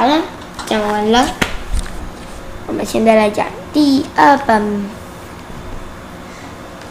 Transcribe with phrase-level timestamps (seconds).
[0.00, 0.16] 好了，
[0.64, 1.26] 讲完了。
[2.66, 4.88] 我们现在来讲第二本，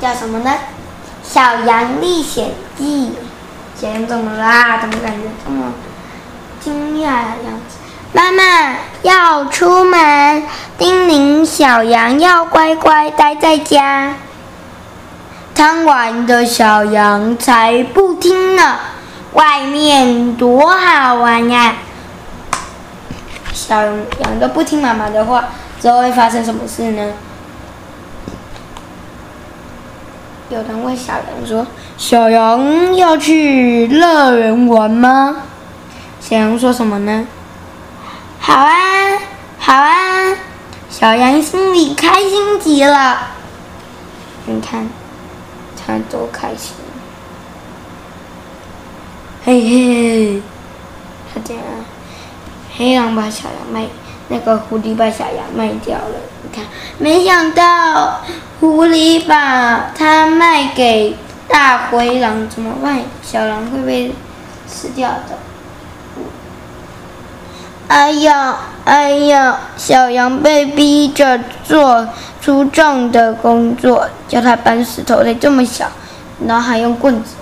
[0.00, 0.50] 叫什么呢？
[1.22, 3.08] 《小羊历险记》。
[3.78, 4.78] 小羊怎么啦？
[4.80, 5.74] 怎么感觉这么
[6.62, 7.76] 惊讶的样子？
[8.14, 8.42] 妈妈
[9.02, 10.42] 要出门，
[10.78, 14.14] 叮咛小羊要乖乖待在家。
[15.54, 18.78] 贪玩的小羊才不听呢，
[19.34, 21.74] 外面多好玩呀！
[23.66, 25.48] 小羊都不听妈妈的话，
[25.80, 27.14] 之后会发生什么事呢？
[30.50, 35.36] 有人问小羊说：“小羊要去乐园玩吗？”
[36.20, 37.26] 小羊说什么呢？
[38.38, 39.18] 好啊，
[39.58, 40.36] 好啊！
[40.90, 43.28] 小羊心里开心极了。
[44.44, 44.86] 你看，
[45.74, 46.74] 它多开心！
[49.46, 50.42] 嘿嘿，
[51.32, 51.62] 它这样，
[52.76, 53.86] 黑狼把小羊卖，
[54.28, 56.14] 那个狐狸把小羊卖掉了。
[56.42, 56.64] 你看，
[56.98, 58.20] 没想到
[58.60, 61.16] 狐狸把它卖给
[61.48, 63.00] 大灰狼，怎么办？
[63.22, 64.12] 小狼会被
[64.68, 65.38] 吃掉的。
[67.86, 69.60] 哎呀，哎呀！
[69.76, 72.08] 小羊被逼着做
[72.40, 75.86] 粗重的工作，叫他搬石头才这么小，
[76.46, 77.34] 然后还用棍子、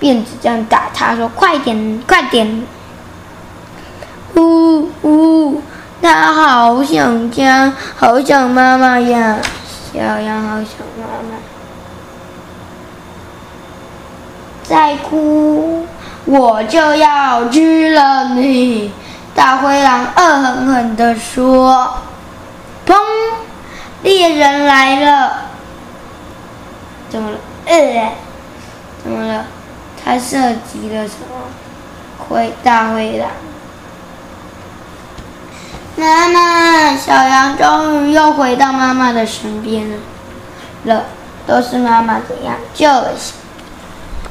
[0.00, 2.64] 辫子这样打他，说：“快点，快点！”
[6.12, 9.36] 他好想家，好想妈妈呀！
[9.92, 11.38] 小羊好想妈妈。
[14.64, 15.86] 再哭，
[16.24, 18.90] 我就要吃了你！
[19.36, 21.88] 大灰狼恶狠狠地说
[22.84, 22.96] ：“砰！
[24.02, 25.42] 猎人来了！
[27.08, 27.38] 怎么了？
[27.66, 28.12] 呃，
[29.04, 29.44] 怎么了？
[30.04, 31.36] 他射击了什么？
[32.18, 33.28] 灰大灰狼！
[36.00, 39.96] 妈妈，小羊终于又回到妈妈的身边了。
[40.84, 41.04] 了，
[41.46, 43.34] 都是妈妈怎样救了小。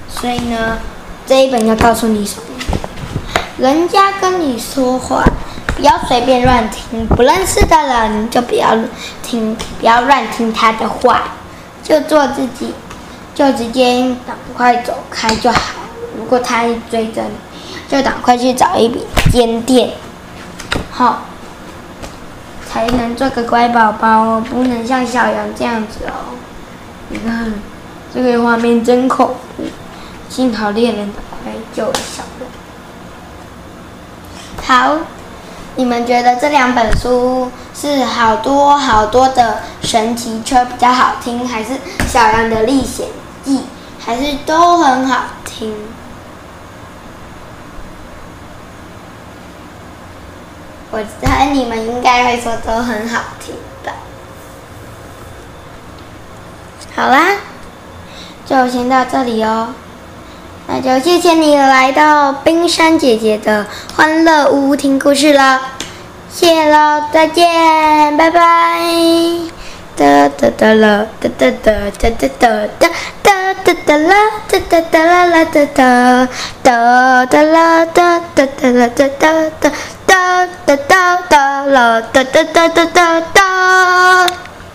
[0.10, 0.80] 所以呢，
[1.28, 2.42] 这一本要告诉你什么？”
[3.60, 5.24] 人家跟你说话，
[5.76, 7.06] 不要随便乱听。
[7.06, 8.76] 不认识的人就不要
[9.22, 11.34] 听，不要乱听他的话，
[11.84, 12.74] 就做自己，
[13.36, 15.60] 就直接赶快走开就好。
[16.18, 17.30] 如果他一追着你，
[17.88, 19.92] 就赶快去找一笔间店，
[20.90, 21.22] 好，
[22.80, 26.32] 才能做个乖宝宝哦，不能像小羊这样子哦。
[27.10, 27.54] 你看，
[28.14, 29.66] 这个画面真恐怖。
[30.30, 32.50] 幸好猎人赶快救了小羊。
[34.64, 34.98] 好，
[35.76, 41.74] 你们觉得这两本书是好多好多的神奇车比较好听，还是
[42.08, 43.08] 小羊的历险
[43.44, 43.64] 记，
[44.00, 45.74] 还是都很好听？
[50.92, 53.94] 我猜你们应该会说都很好听吧。
[56.96, 57.38] 好啦，
[58.46, 59.74] 就先到这里哦。
[60.68, 65.62] 那就谢谢你来到冰山姐姐的欢乐屋听故事了，
[66.32, 68.40] 谢喽，再见，拜拜。
[69.96, 72.90] 哒哒哒啦，哒哒哒哒哒哒哒
[73.24, 74.16] 哒哒哒啦，
[74.48, 76.28] 哒哒哒啦啦哒哒
[76.64, 79.72] 哒哒啦哒哒哒啦哒哒哒。
[80.40, 83.29] 哒哒哒哒啦哒哒哒哒哒。